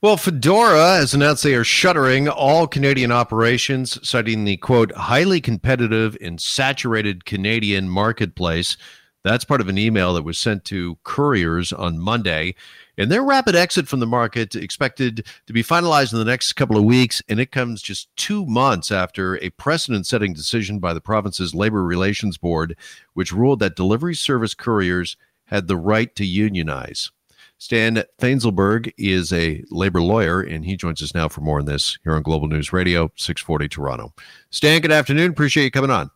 Well, 0.00 0.16
Foodora 0.16 1.00
has 1.00 1.12
announced 1.12 1.42
they 1.42 1.56
are 1.56 1.64
shuttering 1.64 2.28
all 2.28 2.68
Canadian 2.68 3.10
operations, 3.10 3.98
citing 4.08 4.44
the 4.44 4.56
quote, 4.56 4.92
highly 4.92 5.40
competitive 5.40 6.16
and 6.20 6.40
saturated 6.40 7.24
Canadian 7.24 7.88
marketplace. 7.88 8.76
That's 9.24 9.44
part 9.44 9.60
of 9.60 9.68
an 9.68 9.76
email 9.76 10.14
that 10.14 10.22
was 10.22 10.38
sent 10.38 10.64
to 10.66 10.98
couriers 11.02 11.72
on 11.72 11.98
Monday. 11.98 12.54
And 12.96 13.10
their 13.10 13.24
rapid 13.24 13.56
exit 13.56 13.88
from 13.88 13.98
the 13.98 14.06
market 14.06 14.54
expected 14.54 15.26
to 15.48 15.52
be 15.52 15.64
finalized 15.64 16.12
in 16.12 16.20
the 16.20 16.24
next 16.24 16.52
couple 16.52 16.76
of 16.76 16.84
weeks. 16.84 17.20
And 17.28 17.40
it 17.40 17.50
comes 17.50 17.82
just 17.82 18.08
two 18.14 18.46
months 18.46 18.92
after 18.92 19.36
a 19.42 19.50
precedent 19.50 20.06
setting 20.06 20.32
decision 20.32 20.78
by 20.78 20.94
the 20.94 21.00
province's 21.00 21.56
Labor 21.56 21.82
Relations 21.82 22.38
Board, 22.38 22.76
which 23.14 23.32
ruled 23.32 23.58
that 23.58 23.74
delivery 23.74 24.14
service 24.14 24.54
couriers 24.54 25.16
had 25.46 25.66
the 25.66 25.76
right 25.76 26.14
to 26.14 26.24
unionize. 26.24 27.10
Stan 27.58 28.04
Fainzilberg 28.20 28.92
is 28.96 29.32
a 29.32 29.64
labor 29.70 30.00
lawyer, 30.00 30.40
and 30.40 30.64
he 30.64 30.76
joins 30.76 31.02
us 31.02 31.12
now 31.12 31.28
for 31.28 31.40
more 31.40 31.58
on 31.58 31.66
this 31.66 31.98
here 32.04 32.14
on 32.14 32.22
Global 32.22 32.46
News 32.46 32.72
Radio, 32.72 33.10
640 33.16 33.68
Toronto. 33.68 34.14
Stan, 34.50 34.80
good 34.80 34.92
afternoon. 34.92 35.32
Appreciate 35.32 35.64
you 35.64 35.70
coming 35.72 35.90
on. 35.90 36.08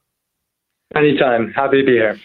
Anytime. 0.95 1.53
Happy 1.53 1.81
to 1.81 1.87
be 1.87 1.93
here. 1.93 2.19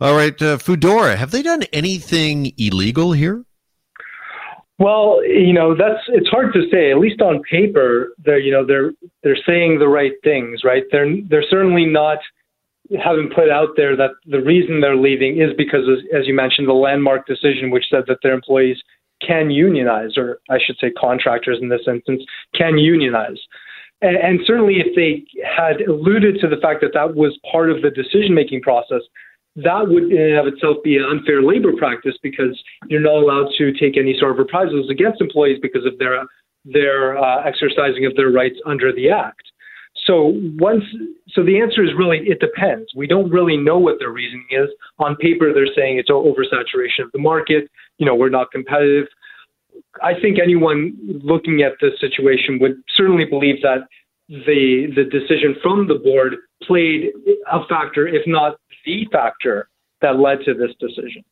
All 0.00 0.14
right, 0.14 0.40
uh, 0.42 0.58
Foodora, 0.58 1.16
have 1.16 1.30
they 1.30 1.42
done 1.42 1.62
anything 1.72 2.52
illegal 2.58 3.12
here? 3.12 3.44
Well, 4.78 5.24
you 5.24 5.52
know, 5.52 5.74
that's 5.74 6.00
it's 6.08 6.28
hard 6.28 6.52
to 6.52 6.68
say. 6.70 6.90
At 6.90 6.98
least 6.98 7.22
on 7.22 7.42
paper, 7.48 8.12
they're 8.18 8.40
you 8.40 8.50
know 8.50 8.66
they're 8.66 8.90
they're 9.22 9.38
saying 9.46 9.78
the 9.78 9.88
right 9.88 10.12
things, 10.24 10.64
right? 10.64 10.82
They're 10.90 11.16
they're 11.30 11.44
certainly 11.48 11.86
not 11.86 12.18
having 13.02 13.30
put 13.34 13.50
out 13.50 13.70
there 13.76 13.96
that 13.96 14.10
the 14.26 14.42
reason 14.42 14.80
they're 14.80 14.96
leaving 14.96 15.40
is 15.40 15.50
because, 15.56 15.88
as 16.14 16.26
you 16.26 16.34
mentioned, 16.34 16.68
the 16.68 16.72
landmark 16.72 17.26
decision 17.26 17.70
which 17.70 17.86
said 17.90 18.04
that 18.08 18.18
their 18.22 18.34
employees 18.34 18.76
can 19.26 19.50
unionize, 19.50 20.16
or 20.16 20.38
I 20.50 20.58
should 20.64 20.76
say 20.80 20.90
contractors 20.90 21.58
in 21.60 21.68
this 21.68 21.86
instance, 21.86 22.22
can 22.54 22.78
unionize. 22.78 23.38
And, 24.02 24.16
and 24.16 24.40
certainly, 24.44 24.80
if 24.80 24.94
they 24.94 25.24
had 25.44 25.80
alluded 25.88 26.40
to 26.40 26.48
the 26.48 26.60
fact 26.60 26.82
that 26.82 26.92
that 26.92 27.14
was 27.14 27.38
part 27.50 27.70
of 27.70 27.80
the 27.80 27.90
decision 27.90 28.34
making 28.34 28.60
process, 28.60 29.00
that 29.56 29.88
would 29.88 30.10
in 30.10 30.20
and 30.20 30.38
of 30.38 30.52
itself 30.52 30.78
be 30.82 30.96
an 30.96 31.04
unfair 31.04 31.42
labor 31.42 31.72
practice 31.76 32.16
because 32.22 32.60
you're 32.88 33.00
not 33.00 33.22
allowed 33.22 33.48
to 33.56 33.72
take 33.72 33.96
any 33.96 34.16
sort 34.18 34.32
of 34.32 34.38
reprisals 34.38 34.90
against 34.90 35.20
employees 35.20 35.58
because 35.62 35.86
of 35.86 35.96
their 35.98 36.24
their 36.64 37.16
uh, 37.16 37.42
exercising 37.44 38.04
of 38.04 38.16
their 38.16 38.30
rights 38.30 38.56
under 38.66 38.92
the 38.92 39.10
act. 39.10 39.42
So 40.04 40.38
once, 40.58 40.84
so 41.30 41.42
the 41.42 41.60
answer 41.60 41.82
is 41.82 41.90
really 41.96 42.18
it 42.26 42.38
depends. 42.38 42.92
We 42.94 43.06
don't 43.06 43.30
really 43.30 43.56
know 43.56 43.78
what 43.78 43.98
their 43.98 44.10
reasoning 44.10 44.46
is. 44.50 44.68
On 44.98 45.16
paper, 45.16 45.52
they're 45.54 45.72
saying 45.74 45.98
it's 45.98 46.10
oversaturation 46.10 47.04
of 47.04 47.12
the 47.12 47.18
market. 47.18 47.70
You 47.98 48.06
know, 48.06 48.14
we're 48.14 48.28
not 48.28 48.50
competitive. 48.50 49.06
I 50.02 50.12
think 50.20 50.38
anyone 50.38 50.94
looking 51.22 51.62
at 51.62 51.72
this 51.80 51.98
situation 52.00 52.58
would 52.60 52.82
certainly 52.96 53.24
believe 53.24 53.62
that 53.62 53.88
the 54.28 54.92
the 54.94 55.04
decision 55.04 55.56
from 55.62 55.88
the 55.88 55.94
board 55.94 56.36
played 56.62 57.10
a 57.50 57.66
factor, 57.66 58.06
if 58.06 58.26
not 58.26 58.58
the 58.84 59.06
factor, 59.10 59.68
that 60.02 60.18
led 60.18 60.38
to 60.44 60.54
this 60.54 60.70
decision. 60.78 61.24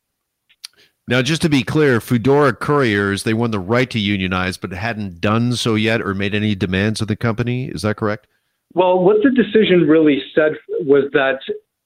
Now, 1.07 1.21
just 1.21 1.41
to 1.41 1.49
be 1.49 1.63
clear, 1.63 1.99
Foodora 1.99 2.57
Couriers, 2.57 3.23
they 3.23 3.33
won 3.33 3.51
the 3.51 3.59
right 3.59 3.89
to 3.89 3.99
unionize, 3.99 4.55
but 4.55 4.71
hadn't 4.71 5.19
done 5.19 5.53
so 5.53 5.75
yet 5.75 6.01
or 6.01 6.13
made 6.13 6.33
any 6.33 6.55
demands 6.55 7.01
of 7.01 7.09
the 7.09 7.17
company. 7.17 7.67
Is 7.67 7.81
that 7.81 7.97
correct? 7.97 8.25
Well, 8.73 8.99
what 8.99 9.17
the 9.23 9.29
decision 9.29 9.87
really 9.87 10.21
said 10.33 10.53
was 10.81 11.05
that 11.13 11.39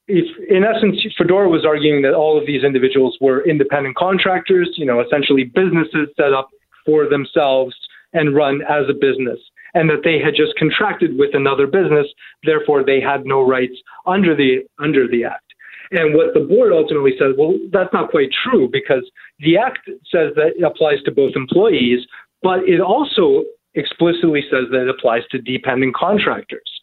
if, 0.07 0.25
in 0.49 0.63
essence, 0.63 0.97
Foodora 1.19 1.51
was 1.51 1.65
arguing 1.65 2.01
that 2.03 2.13
all 2.13 2.37
of 2.37 2.47
these 2.47 2.63
individuals 2.63 3.17
were 3.19 3.45
independent 3.45 3.97
contractors, 3.97 4.69
you 4.77 4.85
know, 4.85 5.01
essentially 5.01 5.43
businesses 5.43 6.07
set 6.15 6.33
up 6.33 6.49
for 6.85 7.09
themselves 7.09 7.75
and 8.13 8.35
run 8.35 8.61
as 8.69 8.85
a 8.89 8.93
business, 8.93 9.39
and 9.73 9.89
that 9.89 10.01
they 10.05 10.17
had 10.17 10.33
just 10.33 10.55
contracted 10.57 11.17
with 11.17 11.35
another 11.35 11.67
business, 11.67 12.07
therefore 12.43 12.83
they 12.85 13.01
had 13.01 13.25
no 13.25 13.45
rights 13.45 13.75
under 14.05 14.33
the 14.33 14.59
under 14.79 15.07
the 15.07 15.25
act. 15.25 15.43
And 15.91 16.15
what 16.15 16.33
the 16.33 16.39
board 16.41 16.71
ultimately 16.71 17.13
said, 17.19 17.31
well, 17.37 17.57
that's 17.71 17.91
not 17.93 18.09
quite 18.09 18.29
true 18.43 18.69
because 18.71 19.09
the 19.39 19.57
act 19.57 19.89
says 20.09 20.31
that 20.35 20.53
it 20.57 20.63
applies 20.63 21.01
to 21.03 21.11
both 21.11 21.33
employees, 21.35 22.05
but 22.41 22.59
it 22.67 22.81
also 22.81 23.43
explicitly 23.75 24.41
says 24.49 24.65
that 24.71 24.83
it 24.83 24.89
applies 24.89 25.21
to 25.31 25.39
dependent 25.39 25.95
contractors. 25.95 26.76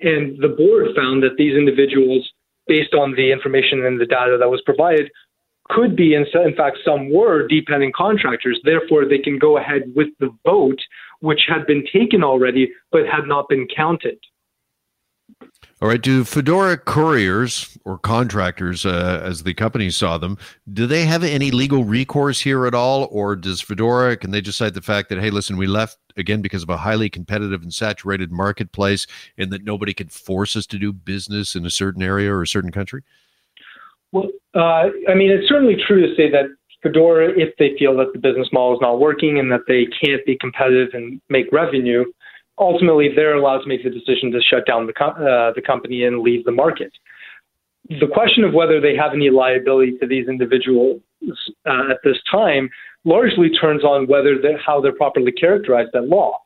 And 0.00 0.40
the 0.40 0.48
board 0.48 0.88
found 0.96 1.22
that 1.22 1.36
these 1.36 1.56
individuals, 1.56 2.28
based 2.66 2.94
on 2.94 3.14
the 3.14 3.32
information 3.32 3.84
and 3.84 4.00
the 4.00 4.06
data 4.06 4.36
that 4.38 4.50
was 4.50 4.62
provided, 4.64 5.10
could 5.68 5.94
be, 5.94 6.14
in, 6.14 6.26
fact, 6.56 6.78
some 6.84 7.12
were 7.12 7.46
dependent 7.46 7.94
contractors. 7.94 8.60
Therefore, 8.64 9.04
they 9.04 9.18
can 9.18 9.38
go 9.38 9.56
ahead 9.56 9.92
with 9.94 10.08
the 10.18 10.30
vote, 10.44 10.80
which 11.20 11.42
had 11.48 11.66
been 11.66 11.84
taken 11.92 12.24
already 12.24 12.72
but 12.90 13.02
had 13.06 13.26
not 13.26 13.48
been 13.48 13.68
counted. 13.74 14.18
All 15.82 15.88
right. 15.88 16.00
Do 16.00 16.24
Foodora 16.24 16.84
couriers 16.84 17.78
or 17.86 17.96
contractors, 17.96 18.84
uh, 18.84 19.22
as 19.24 19.44
the 19.44 19.54
company 19.54 19.88
saw 19.88 20.18
them, 20.18 20.36
do 20.70 20.86
they 20.86 21.06
have 21.06 21.24
any 21.24 21.50
legal 21.50 21.84
recourse 21.84 22.40
here 22.40 22.66
at 22.66 22.74
all, 22.74 23.08
or 23.10 23.34
does 23.34 23.62
Foodora 23.62 24.20
can 24.20 24.30
they 24.30 24.42
just 24.42 24.58
cite 24.58 24.74
the 24.74 24.82
fact 24.82 25.08
that 25.08 25.20
hey, 25.20 25.30
listen, 25.30 25.56
we 25.56 25.66
left 25.66 25.96
again 26.18 26.42
because 26.42 26.62
of 26.62 26.68
a 26.68 26.76
highly 26.76 27.08
competitive 27.08 27.62
and 27.62 27.72
saturated 27.72 28.30
marketplace, 28.30 29.06
and 29.38 29.50
that 29.52 29.64
nobody 29.64 29.94
could 29.94 30.12
force 30.12 30.54
us 30.54 30.66
to 30.66 30.78
do 30.78 30.92
business 30.92 31.54
in 31.54 31.64
a 31.64 31.70
certain 31.70 32.02
area 32.02 32.30
or 32.30 32.42
a 32.42 32.46
certain 32.46 32.72
country? 32.72 33.02
Well, 34.12 34.28
uh, 34.54 34.90
I 35.08 35.14
mean, 35.14 35.30
it's 35.30 35.48
certainly 35.48 35.76
true 35.86 36.06
to 36.06 36.14
say 36.14 36.30
that 36.30 36.44
Foodora, 36.84 37.32
if 37.36 37.56
they 37.58 37.74
feel 37.78 37.96
that 37.96 38.12
the 38.12 38.18
business 38.18 38.48
model 38.52 38.74
is 38.74 38.80
not 38.82 39.00
working 39.00 39.38
and 39.38 39.50
that 39.50 39.62
they 39.66 39.86
can't 39.86 40.24
be 40.26 40.36
competitive 40.36 40.90
and 40.92 41.20
make 41.28 41.50
revenue, 41.52 42.04
ultimately 42.60 43.08
they're 43.14 43.34
allowed 43.34 43.62
to 43.62 43.68
make 43.68 43.82
the 43.82 43.90
decision 43.90 44.30
to 44.32 44.40
shut 44.40 44.66
down 44.66 44.86
the, 44.86 44.92
co- 44.92 45.06
uh, 45.06 45.52
the 45.54 45.62
company 45.62 46.04
and 46.04 46.20
leave 46.20 46.44
the 46.44 46.52
market. 46.52 46.92
The 47.88 48.06
question 48.12 48.44
of 48.44 48.52
whether 48.54 48.80
they 48.80 48.94
have 48.94 49.14
any 49.14 49.30
liability 49.30 49.98
to 49.98 50.06
these 50.06 50.28
individuals 50.28 51.00
uh, 51.66 51.90
at 51.90 51.98
this 52.04 52.18
time 52.30 52.70
largely 53.04 53.48
turns 53.50 53.82
on 53.82 54.06
whether 54.06 54.36
how 54.64 54.80
they're 54.80 54.92
properly 54.94 55.32
characterized 55.32 55.94
at 55.94 56.04
law. 56.04 56.38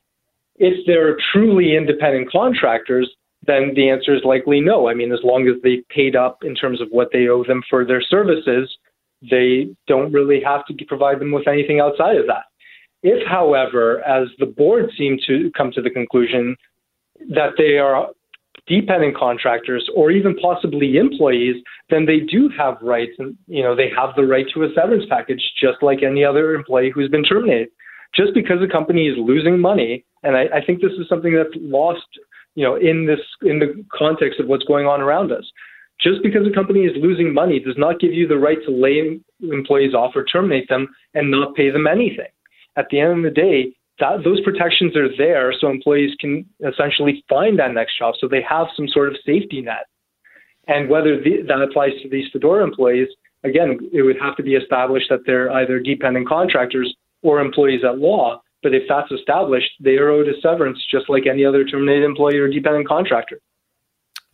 If 0.56 0.86
they're 0.86 1.19
truly 1.32 1.76
independent 1.76 2.31
contractors, 2.31 3.10
then 3.46 3.72
the 3.75 3.91
answer 3.91 4.14
is 4.14 4.22
likely 4.25 4.60
no. 4.60 4.88
I 4.88 4.94
mean, 4.94 5.12
as 5.12 5.19
long 5.22 5.48
as 5.48 5.60
they 5.62 5.82
paid 5.91 6.16
up 6.16 6.44
in 6.44 6.54
terms 6.54 6.81
of 6.81 6.88
what 6.91 7.08
they 7.12 7.26
owe 7.28 7.44
them 7.44 7.62
for 7.69 7.84
their 7.84 8.00
services, 8.00 8.75
they 9.28 9.69
don't 9.86 10.12
really 10.12 10.41
have 10.41 10.64
to 10.66 10.84
provide 10.86 11.20
them 11.20 11.32
with 11.32 11.48
anything 11.48 11.81
outside 11.81 12.16
of 12.16 12.26
that. 12.26 12.44
If, 13.04 13.26
however, 13.28 14.03
as 14.09 14.28
the 14.38 14.47
board 14.47 14.91
seemed 14.97 15.20
to 15.26 15.53
come 15.54 15.70
to 15.72 15.82
the 15.82 15.91
conclusion 15.91 16.56
that 17.28 17.50
they 17.59 17.76
are 17.76 18.09
dependent 18.66 19.15
contractors 19.15 19.87
or 19.94 20.10
even 20.10 20.34
possibly 20.37 20.97
employees, 20.97 21.56
then 21.91 22.06
they 22.06 22.20
do 22.20 22.48
have 22.56 22.78
rights 22.81 23.12
and 23.19 23.37
you 23.47 23.62
know 23.62 23.76
they 23.76 23.91
have 23.94 24.16
the 24.16 24.25
right 24.25 24.47
to 24.54 24.64
a 24.64 24.69
severance 24.75 25.04
package 25.10 25.43
just 25.60 25.82
like 25.82 26.03
any 26.03 26.25
other 26.25 26.54
employee 26.54 26.91
who's 26.94 27.10
been 27.10 27.22
terminated. 27.22 27.69
Just 28.14 28.32
because 28.32 28.62
a 28.62 28.72
company 28.72 29.06
is 29.06 29.19
losing 29.19 29.60
money, 29.60 30.03
and 30.22 30.34
I, 30.34 30.44
I 30.44 30.64
think 30.64 30.81
this 30.81 30.93
is 30.93 31.06
something 31.06 31.34
that's 31.34 31.54
lost, 31.56 32.06
you 32.54 32.64
know, 32.64 32.76
in 32.76 33.04
this 33.04 33.20
in 33.43 33.59
the 33.59 33.84
context 33.93 34.41
of 34.41 34.47
what's 34.47 34.64
going 34.64 34.87
on 34.87 35.03
around 35.03 35.31
us. 35.31 35.44
Just 36.00 36.22
because 36.22 36.47
a 36.47 36.54
company 36.54 36.84
is 36.84 36.97
losing 36.97 37.34
money 37.34 37.60
does 37.60 37.76
not 37.76 38.00
give 38.00 38.14
you 38.14 38.26
the 38.26 38.38
right 38.38 38.59
to 38.64 38.70
lay 38.70 39.20
employees 39.43 39.93
off 39.93 40.16
or 40.16 40.25
terminate 40.25 40.70
them 40.70 40.88
and 41.12 41.31
not 41.31 41.54
pay 41.54 41.69
them 41.70 41.87
anything 41.87 42.32
at 42.76 42.86
the 42.90 43.00
end 43.00 43.18
of 43.18 43.22
the 43.22 43.30
day, 43.30 43.74
that, 44.00 44.24
those 44.24 44.40
protections 44.40 44.96
are 44.96 45.08
there 45.16 45.52
so 45.58 45.70
employees 45.70 46.14
can 46.20 46.44
essentially 46.66 47.24
find 47.28 47.58
that 47.58 47.74
next 47.74 47.98
job 47.98 48.14
so 48.18 48.26
they 48.26 48.42
have 48.42 48.66
some 48.76 48.88
sort 48.88 49.08
of 49.08 49.16
safety 49.24 49.60
net. 49.60 49.86
And 50.66 50.88
whether 50.88 51.20
the, 51.20 51.42
that 51.46 51.60
applies 51.60 51.92
to 52.02 52.08
these 52.08 52.26
Foodora 52.34 52.64
employees, 52.64 53.08
again, 53.44 53.78
it 53.92 54.02
would 54.02 54.16
have 54.20 54.36
to 54.36 54.42
be 54.42 54.54
established 54.54 55.06
that 55.10 55.20
they're 55.26 55.52
either 55.52 55.78
dependent 55.78 56.28
contractors 56.28 56.94
or 57.22 57.40
employees 57.40 57.82
at 57.84 57.98
law. 57.98 58.40
But 58.62 58.74
if 58.74 58.84
that's 58.88 59.12
established, 59.12 59.70
they 59.78 59.96
are 59.96 60.08
owed 60.08 60.26
a 60.26 60.40
severance 60.40 60.78
just 60.90 61.10
like 61.10 61.26
any 61.26 61.44
other 61.44 61.64
terminated 61.64 62.04
employee 62.04 62.38
or 62.38 62.49
dependent 62.49 62.88
contractor. 62.88 63.38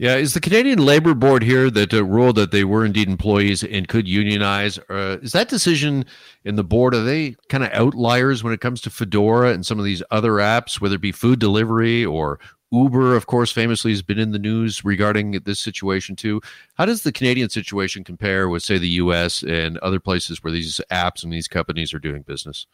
Yeah, 0.01 0.17
is 0.17 0.33
the 0.33 0.41
Canadian 0.41 0.79
Labor 0.79 1.13
Board 1.13 1.43
here 1.43 1.69
that 1.69 1.93
uh, 1.93 2.03
ruled 2.03 2.37
that 2.37 2.53
they 2.53 2.65
were 2.65 2.87
indeed 2.87 3.07
employees 3.07 3.63
and 3.63 3.87
could 3.87 4.09
unionize? 4.09 4.79
Uh, 4.89 5.19
is 5.21 5.33
that 5.33 5.51
decision 5.51 6.07
in 6.43 6.57
the 6.57 6.65
board? 6.65 6.95
Are 6.95 7.03
they 7.03 7.37
kind 7.51 7.63
of 7.63 7.71
outliers 7.75 8.43
when 8.43 8.55
it 8.55 8.63
comes 8.63 8.81
to 8.81 8.89
Foodora 8.89 9.53
and 9.53 9.67
some 9.67 9.79
of 9.79 9.85
these 9.85 10.03
other 10.11 10.37
apps, 10.37 10.81
whether 10.81 10.95
it 10.95 11.03
be 11.03 11.13
food 11.13 11.39
delivery 11.39 12.03
or 12.03 12.41
Uber, 12.73 13.15
of 13.15 13.27
course, 13.27 13.53
famously 13.53 13.91
has 13.91 14.01
been 14.01 14.19
in 14.19 14.33
the 14.33 14.39
news 14.39 14.87
regarding 14.87 15.33
this 15.33 15.61
situation 15.61 16.17
too. 16.17 16.41
How 16.77 16.87
does 16.87 17.03
the 17.03 17.13
Canadian 17.13 17.51
situation 17.51 18.03
compare 18.03 18.49
with, 18.49 18.63
say, 18.63 18.79
the 18.79 18.89
U.S. 18.89 19.43
and 19.43 19.77
other 19.81 20.01
places 20.01 20.43
where 20.43 20.51
these 20.51 20.81
apps 20.91 21.25
and 21.25 21.31
these 21.31 21.47
companies 21.47 21.93
are 21.93 21.99
doing 21.99 22.23
business? 22.23 22.67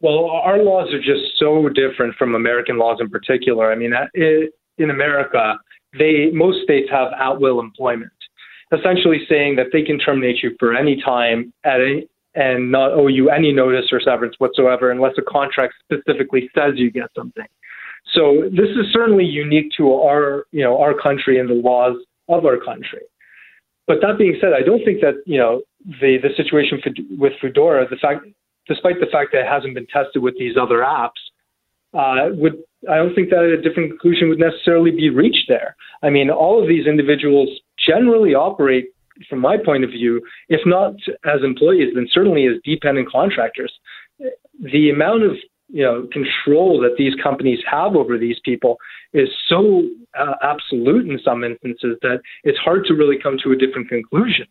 Well, 0.00 0.30
our 0.30 0.62
laws 0.62 0.88
are 0.94 1.02
just 1.02 1.38
so 1.38 1.68
different 1.68 2.14
from 2.14 2.34
American 2.34 2.78
laws 2.78 2.96
in 2.98 3.10
particular. 3.10 3.70
I 3.70 3.74
mean, 3.74 3.92
in 4.14 4.88
America 4.88 5.58
they 5.98 6.30
most 6.32 6.62
states 6.62 6.88
have 6.90 7.08
at 7.18 7.40
will 7.40 7.60
employment, 7.60 8.12
essentially 8.72 9.20
saying 9.28 9.56
that 9.56 9.66
they 9.72 9.82
can 9.82 9.98
terminate 9.98 10.42
you 10.42 10.54
for 10.58 10.74
any 10.74 11.00
time 11.02 11.52
at 11.64 11.80
any 11.80 12.08
and 12.34 12.70
not 12.70 12.92
owe 12.92 13.06
you 13.06 13.30
any 13.30 13.50
notice 13.50 13.86
or 13.90 14.00
severance 14.00 14.34
whatsoever 14.38 14.90
unless 14.90 15.14
a 15.16 15.22
contract 15.22 15.74
specifically 15.82 16.50
says 16.54 16.74
you 16.76 16.90
get 16.90 17.08
something. 17.16 17.46
So 18.14 18.42
this 18.50 18.68
is 18.70 18.92
certainly 18.92 19.24
unique 19.24 19.72
to 19.78 19.94
our, 19.94 20.44
you 20.52 20.62
know, 20.62 20.80
our 20.80 20.94
country 20.94 21.40
and 21.40 21.48
the 21.48 21.54
laws 21.54 21.96
of 22.28 22.44
our 22.44 22.58
country. 22.58 23.02
But 23.86 23.98
that 24.02 24.18
being 24.18 24.36
said, 24.40 24.50
I 24.52 24.62
don't 24.62 24.84
think 24.84 25.00
that 25.00 25.22
you 25.26 25.38
know 25.38 25.62
the 26.00 26.18
the 26.22 26.30
situation 26.36 26.80
with 27.18 27.32
Foodora, 27.42 27.88
the 27.88 27.96
fact, 27.96 28.26
despite 28.66 29.00
the 29.00 29.06
fact 29.06 29.30
that 29.32 29.40
it 29.40 29.46
hasn't 29.46 29.74
been 29.74 29.86
tested 29.86 30.22
with 30.22 30.34
these 30.38 30.56
other 30.60 30.78
apps, 30.78 31.22
uh, 31.94 32.28
would 32.32 32.54
I 32.88 32.96
don't 32.96 33.14
think 33.14 33.30
that 33.30 33.42
a 33.42 33.60
different 33.60 33.90
conclusion 33.90 34.28
would 34.28 34.38
necessarily 34.38 34.90
be 34.90 35.10
reached 35.10 35.46
there. 35.48 35.76
I 36.02 36.10
mean, 36.10 36.30
all 36.30 36.62
of 36.62 36.68
these 36.68 36.86
individuals 36.86 37.48
generally 37.84 38.34
operate, 38.34 38.86
from 39.28 39.40
my 39.40 39.56
point 39.56 39.82
of 39.82 39.90
view, 39.90 40.20
if 40.48 40.60
not 40.66 40.94
as 41.24 41.42
employees, 41.42 41.94
then 41.94 42.06
certainly 42.12 42.46
as 42.46 42.54
dependent 42.64 43.10
contractors. 43.10 43.72
The 44.60 44.90
amount 44.90 45.24
of 45.24 45.32
you 45.68 45.82
know 45.82 46.06
control 46.12 46.80
that 46.80 46.96
these 46.96 47.14
companies 47.22 47.58
have 47.70 47.96
over 47.96 48.18
these 48.18 48.38
people 48.44 48.76
is 49.12 49.28
so 49.48 49.82
uh, 50.18 50.34
absolute 50.42 51.08
in 51.08 51.18
some 51.24 51.42
instances 51.44 51.96
that 52.02 52.20
it's 52.44 52.58
hard 52.58 52.84
to 52.86 52.94
really 52.94 53.18
come 53.20 53.36
to 53.42 53.52
a 53.52 53.56
different 53.56 53.88
conclusion. 53.88 54.46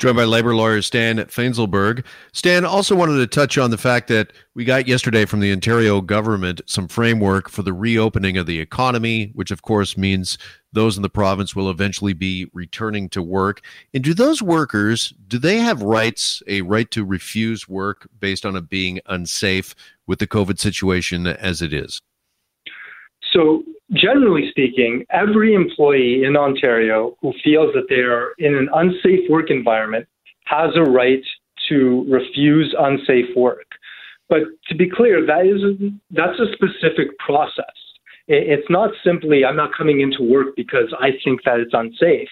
Joined 0.00 0.16
by 0.16 0.24
labor 0.24 0.56
lawyer 0.56 0.82
Stan 0.82 1.18
Fainzilberg. 1.18 2.04
Stan 2.32 2.64
also 2.64 2.96
wanted 2.96 3.16
to 3.18 3.28
touch 3.28 3.56
on 3.56 3.70
the 3.70 3.78
fact 3.78 4.08
that 4.08 4.32
we 4.54 4.64
got 4.64 4.88
yesterday 4.88 5.24
from 5.24 5.38
the 5.38 5.52
Ontario 5.52 6.00
government 6.00 6.60
some 6.66 6.88
framework 6.88 7.48
for 7.48 7.62
the 7.62 7.72
reopening 7.72 8.36
of 8.36 8.46
the 8.46 8.58
economy, 8.58 9.30
which 9.34 9.52
of 9.52 9.62
course 9.62 9.96
means 9.96 10.36
those 10.72 10.96
in 10.96 11.02
the 11.02 11.08
province 11.08 11.54
will 11.54 11.70
eventually 11.70 12.12
be 12.12 12.50
returning 12.52 13.08
to 13.10 13.22
work. 13.22 13.60
And 13.94 14.02
do 14.02 14.14
those 14.14 14.42
workers, 14.42 15.14
do 15.28 15.38
they 15.38 15.58
have 15.58 15.80
rights, 15.80 16.42
a 16.48 16.62
right 16.62 16.90
to 16.90 17.04
refuse 17.04 17.68
work 17.68 18.08
based 18.18 18.44
on 18.44 18.56
it 18.56 18.68
being 18.68 18.98
unsafe 19.06 19.76
with 20.08 20.18
the 20.18 20.26
COVID 20.26 20.58
situation 20.58 21.28
as 21.28 21.62
it 21.62 21.72
is? 21.72 22.02
So, 23.34 23.64
generally 23.92 24.48
speaking, 24.50 25.04
every 25.10 25.54
employee 25.54 26.22
in 26.24 26.36
Ontario 26.36 27.16
who 27.20 27.32
feels 27.42 27.72
that 27.74 27.86
they 27.88 27.96
are 27.96 28.32
in 28.38 28.54
an 28.54 28.68
unsafe 28.72 29.28
work 29.28 29.50
environment 29.50 30.06
has 30.44 30.70
a 30.76 30.82
right 30.82 31.22
to 31.68 32.06
refuse 32.08 32.74
unsafe 32.78 33.34
work. 33.36 33.66
But 34.28 34.42
to 34.68 34.74
be 34.74 34.88
clear, 34.88 35.26
that 35.26 35.46
is 35.46 35.92
that's 36.10 36.38
a 36.38 36.52
specific 36.52 37.18
process. 37.18 37.74
It's 38.26 38.68
not 38.70 38.90
simply 39.04 39.44
I'm 39.44 39.56
not 39.56 39.70
coming 39.76 40.00
into 40.00 40.22
work 40.22 40.56
because 40.56 40.94
I 40.98 41.10
think 41.24 41.42
that 41.44 41.60
it's 41.60 41.74
unsafe. 41.74 42.28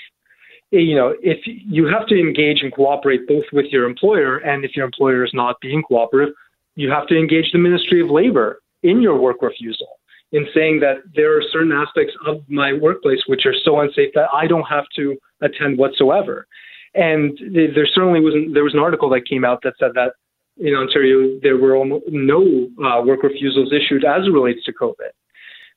Eh, 0.73 0.79
you 0.79 0.95
know, 0.95 1.15
if 1.23 1.39
you 1.45 1.87
have 1.87 2.07
to 2.07 2.19
engage 2.19 2.63
and 2.63 2.73
cooperate 2.73 3.27
both 3.27 3.45
with 3.53 3.67
your 3.67 3.85
employer, 3.85 4.39
and 4.39 4.65
if 4.65 4.75
your 4.75 4.87
employer 4.87 5.25
is 5.25 5.33
not 5.35 5.61
being 5.61 5.83
cooperative, 5.83 6.35
you 6.77 6.91
have 6.91 7.07
to 7.09 7.19
engage 7.19 7.53
the 7.53 7.59
Ministry 7.59 8.01
of 8.01 8.09
Labor 8.09 8.63
in 8.83 9.03
your 9.03 9.19
work 9.19 9.43
refusal 9.43 9.99
in 10.33 10.47
saying 10.55 10.81
that 10.81 10.97
there 11.15 11.37
are 11.37 11.43
certain 11.53 11.73
aspects 11.73 12.15
of 12.27 12.43
my 12.49 12.73
workplace 12.73 13.21
which 13.27 13.47
are 13.47 13.55
so 13.65 13.81
unsafe 13.81 14.11
that 14.15 14.29
I 14.33 14.47
don't 14.47 14.65
have 14.65 14.85
to 14.97 15.17
attend 15.43 15.79
whatsoever. 15.79 16.47
And 16.95 17.39
there 17.55 17.87
certainly 17.95 18.21
wasn't. 18.21 18.53
There 18.53 18.65
was 18.65 18.75
an 18.75 18.81
article 18.81 19.09
that 19.11 19.27
came 19.29 19.45
out 19.45 19.63
that 19.63 19.75
said 19.79 19.93
that 19.95 20.13
in 20.59 20.75
Ontario 20.75 21.39
there 21.43 21.57
were 21.57 21.75
almost 21.75 22.05
no 22.09 22.69
uh, 22.85 23.03
work 23.03 23.23
refusals 23.23 23.73
issued 23.73 24.05
as 24.05 24.27
it 24.27 24.31
relates 24.31 24.63
to 24.65 24.73
COVID 24.73 25.13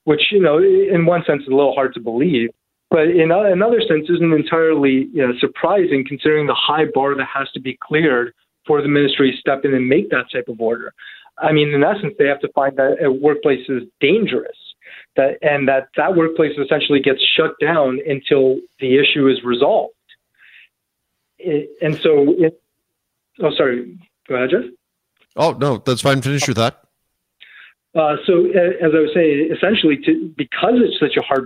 which 0.05 0.21
you 0.31 0.39
know, 0.39 0.59
in 0.59 1.05
one 1.05 1.23
sense, 1.27 1.41
is 1.41 1.49
a 1.49 1.55
little 1.55 1.73
hard 1.73 1.93
to 1.93 1.99
believe, 1.99 2.49
but 2.89 3.07
in 3.09 3.31
another 3.31 3.81
sense, 3.81 4.07
isn't 4.09 4.33
entirely 4.33 5.09
you 5.11 5.27
know, 5.27 5.33
surprising 5.39 6.05
considering 6.07 6.47
the 6.47 6.55
high 6.55 6.85
bar 6.93 7.15
that 7.15 7.27
has 7.31 7.49
to 7.51 7.59
be 7.59 7.77
cleared 7.83 8.33
for 8.65 8.81
the 8.81 8.87
ministry 8.87 9.31
to 9.31 9.37
step 9.37 9.65
in 9.65 9.73
and 9.73 9.87
make 9.87 10.09
that 10.09 10.25
type 10.31 10.47
of 10.47 10.61
order. 10.61 10.93
I 11.37 11.51
mean, 11.51 11.73
in 11.73 11.83
essence, 11.83 12.13
they 12.17 12.27
have 12.27 12.39
to 12.41 12.49
find 12.53 12.77
that 12.77 13.03
a 13.03 13.11
workplace 13.11 13.67
is 13.67 13.83
dangerous, 13.99 14.57
that 15.15 15.37
and 15.41 15.67
that 15.67 15.89
that 15.97 16.15
workplace 16.15 16.57
essentially 16.57 16.99
gets 16.99 17.21
shut 17.35 17.51
down 17.59 17.99
until 18.07 18.59
the 18.79 18.97
issue 18.97 19.27
is 19.27 19.43
resolved. 19.43 19.93
It, 21.37 21.69
and 21.81 21.99
so, 21.99 22.33
it, 22.37 22.61
oh, 23.41 23.51
sorry, 23.55 23.97
go 24.27 24.35
ahead, 24.35 24.51
Jeff. 24.51 24.63
Oh 25.35 25.51
no, 25.51 25.77
that's 25.77 26.01
fine. 26.01 26.21
Finish 26.21 26.47
your 26.47 26.55
thought. 26.55 26.81
Uh, 27.93 28.17
so, 28.25 28.45
as 28.45 28.91
I 28.93 28.99
was 28.99 29.11
saying, 29.13 29.51
essentially, 29.55 29.97
to, 30.05 30.33
because 30.35 30.73
it's 30.75 30.99
such 30.99 31.15
a 31.17 31.21
hard 31.21 31.45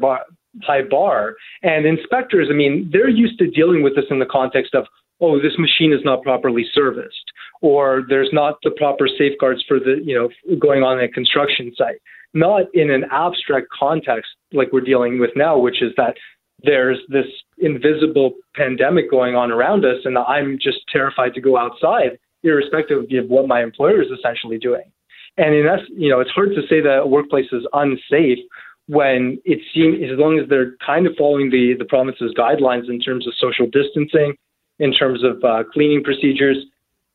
high 0.64 0.82
bar, 0.82 1.36
and 1.64 1.86
inspectors, 1.86 2.48
I 2.50 2.54
mean, 2.54 2.90
they're 2.92 3.10
used 3.10 3.38
to 3.40 3.50
dealing 3.50 3.84
with 3.84 3.96
this 3.96 4.06
in 4.10 4.20
the 4.20 4.26
context 4.26 4.74
of, 4.74 4.86
oh, 5.22 5.38
this 5.40 5.58
machine 5.58 5.94
is 5.94 6.04
not 6.04 6.24
properly 6.24 6.66
serviced, 6.74 7.32
or 7.62 8.04
there's 8.08 8.30
not 8.32 8.58
the 8.64 8.72
proper 8.72 9.08
safeguards 9.08 9.64
for 9.68 9.80
the, 9.80 10.02
you 10.04 10.16
know, 10.16 10.56
going 10.58 10.84
on 10.84 11.00
a 11.00 11.08
construction 11.08 11.72
site. 11.78 12.02
Not 12.34 12.64
in 12.74 12.92
an 12.92 13.06
abstract 13.12 13.68
context 13.78 14.30
like 14.54 14.72
we're 14.72 14.82
dealing 14.82 15.20
with 15.20 15.32
now, 15.36 15.58
which 15.58 15.82
is 15.82 15.92
that 15.98 16.16
there's 16.64 17.00
this 17.10 17.26
invisible 17.58 18.34
pandemic 18.56 19.10
going 19.10 19.36
on 19.36 19.52
around 19.52 19.86
us, 19.86 19.98
and 20.06 20.18
I'm 20.18 20.58
just 20.62 20.80
terrified 20.92 21.34
to 21.34 21.42
go 21.42 21.58
outside, 21.58 22.20
irrespective 22.44 23.00
of 23.00 23.30
what 23.30 23.48
my 23.48 23.64
employer 23.64 24.02
is 24.02 24.10
essentially 24.12 24.58
doing. 24.58 24.92
And 25.38 25.56
in 25.56 25.66
that, 25.66 25.80
you 25.90 26.10
know, 26.10 26.20
it's 26.20 26.32
hard 26.32 26.50
to 26.50 26.62
say 26.70 26.82
that 26.82 27.02
a 27.04 27.08
workplace 27.08 27.48
is 27.52 27.66
unsafe 27.74 28.40
when 28.90 29.40
it 29.46 29.60
seems, 29.72 29.98
as 30.12 30.18
long 30.18 30.40
as 30.40 30.50
they're 30.50 30.74
kind 30.84 31.06
of 31.06 31.14
following 31.16 31.52
the, 31.52 31.76
the 31.78 31.86
province's 31.86 32.34
guidelines 32.36 32.90
in 32.90 33.00
terms 33.00 33.28
of 33.28 33.34
social 33.40 33.68
distancing, 33.72 34.34
in 34.80 34.92
terms 34.92 35.24
of 35.24 35.44
uh, 35.44 35.64
cleaning 35.72 36.04
procedures. 36.04 36.58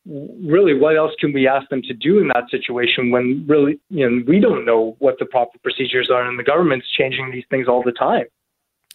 Really, 0.07 0.75
what 0.75 0.97
else 0.97 1.13
can 1.19 1.33
we 1.33 1.49
ask 1.49 1.69
them 1.71 1.83
to 1.83 1.95
do 1.95 2.21
in 2.21 2.29
that 2.29 2.45
situation 2.51 3.11
when 3.11 3.45
really, 3.49 3.81
you 3.89 4.09
know, 4.09 4.23
we 4.29 4.39
don't 4.39 4.65
know 4.65 4.95
what 5.01 5.17
the 5.19 5.25
proper 5.25 5.59
procedures 5.65 6.11
are, 6.13 6.29
and 6.29 6.39
the 6.39 6.45
government's 6.45 6.87
changing 6.97 7.33
these 7.33 7.45
things 7.51 7.67
all 7.67 7.83
the 7.83 7.93
time. 7.93 8.27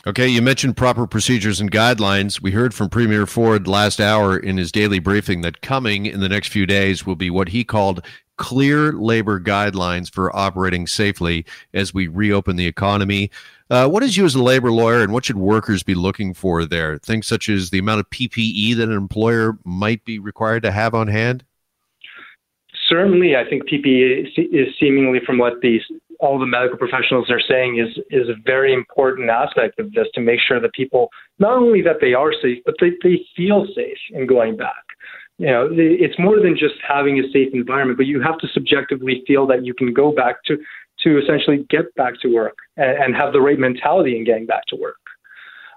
Okay, 0.08 0.30
you 0.30 0.42
mentioned 0.42 0.78
proper 0.78 1.06
procedures 1.06 1.60
and 1.60 1.70
guidelines. 1.70 2.42
We 2.42 2.52
heard 2.52 2.74
from 2.74 2.88
Premier 2.90 3.26
Ford 3.26 3.68
last 3.68 4.00
hour 4.00 4.38
in 4.38 4.56
his 4.56 4.72
daily 4.72 5.00
briefing 5.00 5.42
that 5.42 5.62
coming 5.62 6.06
in 6.06 6.22
the 6.22 6.30
next 6.30 6.50
few 6.50 6.66
days 6.66 7.06
will 7.06 7.18
be 7.18 7.30
what 7.30 7.50
he 7.50 7.66
called 7.66 8.06
clear 8.40 8.94
labor 8.94 9.40
guidelines 9.40 10.12
for 10.12 10.36
operating 10.36 10.88
safely 10.88 11.46
as 11.74 11.94
we 11.94 12.08
reopen 12.08 12.56
the 12.56 12.66
economy. 12.66 13.30
Uh, 13.70 13.88
what 13.88 14.02
is 14.02 14.18
you 14.18 14.26
as 14.26 14.34
a 14.34 14.42
labor 14.42 14.72
lawyer, 14.72 15.04
and 15.04 15.14
what 15.14 15.26
should 15.26 15.38
workers 15.38 15.84
be 15.84 15.94
looking 15.94 16.34
for 16.34 16.66
there? 16.66 16.98
Things 16.98 17.28
such 17.28 17.50
as 17.50 17.70
the 17.70 17.78
amount 17.78 18.00
of 18.00 18.10
PPE 18.10 18.78
that 18.78 18.90
an 18.90 18.96
employer 18.96 19.60
might 19.64 20.04
be 20.06 20.18
required 20.18 20.64
to 20.64 20.72
have 20.72 20.96
on 20.96 21.08
hand. 21.08 21.44
Certainly, 22.88 23.36
I 23.36 23.48
think 23.48 23.70
PPE 23.70 24.30
is 24.38 24.68
seemingly, 24.80 25.20
from 25.24 25.38
what 25.38 25.62
these 25.62 25.82
all 26.20 26.40
the 26.40 26.46
medical 26.46 26.78
professionals 26.78 27.30
are 27.30 27.42
saying, 27.48 27.78
is 27.78 28.04
is 28.10 28.30
a 28.30 28.36
very 28.46 28.74
important 28.74 29.30
aspect 29.30 29.80
of 29.80 29.92
this 29.92 30.08
to 30.16 30.22
make 30.22 30.40
sure 30.40 30.60
that 30.60 30.74
people 30.74 31.10
not 31.38 31.58
only 31.58 31.82
that 31.82 31.98
they 32.02 32.14
are 32.14 32.34
safe, 32.42 32.58
but 32.66 32.76
they, 32.80 32.92
they 33.04 33.20
feel 33.36 33.68
safe 33.76 34.00
in 34.12 34.26
going 34.26 34.58
back 34.58 34.89
you 35.40 35.48
know, 35.48 35.70
it's 35.72 36.20
more 36.20 36.38
than 36.40 36.58
just 36.58 36.76
having 36.86 37.18
a 37.18 37.24
safe 37.32 37.54
environment, 37.54 37.98
but 37.98 38.06
you 38.06 38.22
have 38.22 38.38
to 38.40 38.48
subjectively 38.54 39.24
feel 39.26 39.48
that 39.48 39.66
you 39.66 39.74
can 39.74 39.94
go 39.94 40.12
back 40.12 40.44
to, 40.46 40.58
to 41.04 41.18
essentially 41.18 41.66
get 41.70 41.96
back 41.96 42.14
to 42.22 42.28
work 42.28 42.58
and, 42.76 43.04
and 43.04 43.16
have 43.16 43.32
the 43.32 43.40
right 43.40 43.58
mentality 43.58 44.18
in 44.18 44.26
getting 44.26 44.46
back 44.46 44.66
to 44.68 44.76
work. 44.76 44.98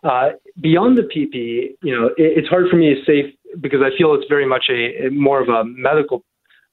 Uh, 0.03 0.31
beyond 0.61 0.99
the 0.99 1.03
PPE, 1.03 1.77
you 1.81 1.97
know, 1.97 2.07
it, 2.19 2.39
it's 2.39 2.49
hard 2.49 2.69
for 2.69 2.77
me 2.77 2.93
to 2.93 3.05
say 3.07 3.33
because 3.61 3.81
I 3.85 3.97
feel 3.97 4.15
it's 4.15 4.27
very 4.29 4.47
much 4.47 4.65
a, 4.69 5.07
a 5.07 5.11
more 5.11 5.41
of 5.41 5.49
a 5.49 5.65
medical 5.65 6.25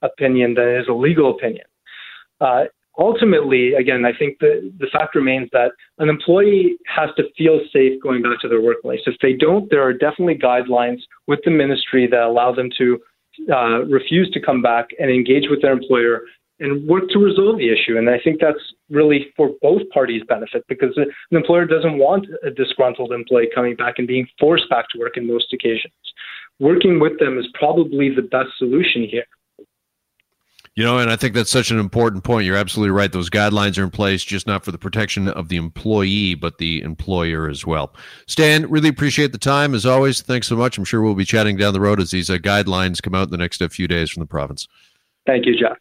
opinion 0.02 0.56
than 0.56 0.68
it 0.68 0.82
is 0.82 0.88
a 0.90 0.94
legal 0.94 1.30
opinion. 1.30 1.66
Uh, 2.42 2.64
ultimately, 2.98 3.74
again, 3.74 4.04
I 4.04 4.18
think 4.18 4.40
the, 4.40 4.74
the 4.80 4.88
fact 4.92 5.14
remains 5.14 5.50
that 5.54 5.72
an 6.00 6.10
employee 6.10 6.78
has 6.88 7.10
to 7.18 7.24
feel 7.38 7.60
safe 7.72 8.02
going 8.02 8.24
back 8.24 8.40
to 8.42 8.48
their 8.48 8.62
workplace. 8.62 9.02
If 9.06 9.16
they 9.22 9.34
don't, 9.34 9.70
there 9.70 9.84
are 9.84 9.94
definitely 9.94 10.36
guidelines 10.36 11.02
with 11.30 11.40
the 11.46 11.52
ministry 11.52 12.08
that 12.08 12.24
allow 12.24 12.52
them 12.52 12.70
to 12.80 13.00
uh, 13.54 13.86
refuse 13.86 14.30
to 14.32 14.42
come 14.42 14.64
back 14.64 14.88
and 15.00 15.12
engage 15.12 15.46
with 15.48 15.62
their 15.62 15.72
employer 15.72 16.24
and 16.60 16.88
work 16.88 17.04
to 17.12 17.20
resolve 17.20 17.60
the 17.60 17.70
issue. 17.70 17.98
And 17.98 18.10
I 18.10 18.20
think 18.24 18.42
that's 18.42 18.66
really 18.90 19.28
for 19.38 19.52
both 19.62 19.84
parties' 19.94 20.24
benefit 20.28 20.66
because 20.68 20.98
an 20.98 21.06
employer 21.32 21.66
doesn't 21.66 22.00
want 22.00 22.26
a 22.44 22.50
disgruntled 22.50 23.14
employee 23.14 23.48
coming 23.54 23.76
back 23.76 24.00
and 24.00 24.08
being 24.08 24.28
forced 24.40 24.68
back 24.72 24.90
to 24.90 25.00
work 25.00 25.18
in 25.18 25.28
most 25.28 25.54
occasions. 25.54 25.94
Working 26.60 27.00
with 27.00 27.20
them 27.20 27.38
is 27.38 27.48
probably 27.54 28.10
the 28.14 28.24
best 28.24 28.50
solution 28.58 29.04
here. 29.04 29.30
You 30.80 30.86
know, 30.86 30.98
and 30.98 31.12
I 31.12 31.18
think 31.18 31.34
that's 31.34 31.52
such 31.52 31.72
an 31.72 31.78
important 31.78 32.24
point. 32.24 32.46
You're 32.46 32.56
absolutely 32.56 32.92
right. 32.92 33.12
Those 33.12 33.30
guidelines 33.30 33.78
are 33.78 33.84
in 33.84 33.90
place 33.90 34.24
just 34.24 34.48
not 34.48 34.64
for 34.64 34.72
the 34.72 34.78
protection 34.78 35.28
of 35.28 35.50
the 35.50 35.58
employee, 35.58 36.36
but 36.36 36.58
the 36.58 36.82
employer 36.84 37.50
as 37.50 37.66
well. 37.66 37.94
Stan, 38.28 38.66
really 38.70 38.88
appreciate 38.88 39.34
the 39.34 39.38
time 39.38 39.76
as 39.76 39.86
always. 39.86 40.22
Thanks 40.22 40.48
so 40.48 40.56
much. 40.56 40.78
I'm 40.78 40.86
sure 40.86 41.02
we'll 41.02 41.16
be 41.16 41.26
chatting 41.26 41.58
down 41.58 41.74
the 41.74 41.82
road 41.82 42.00
as 42.00 42.12
these 42.12 42.30
uh, 42.30 42.38
guidelines 42.38 43.02
come 43.02 43.14
out 43.14 43.24
in 43.24 43.32
the 43.32 43.38
next 43.38 43.62
few 43.74 43.90
days 43.90 44.10
from 44.10 44.22
the 44.22 44.28
province. 44.28 44.70
Thank 45.26 45.48
you, 45.48 45.60
Jeff. 45.60 45.76